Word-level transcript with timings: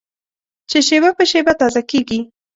چې 0.69 0.79
شېبه 0.87 1.09
په 1.17 1.23
شېبه 1.31 1.53
تازه 1.59 1.81
کېږي. 1.89 2.19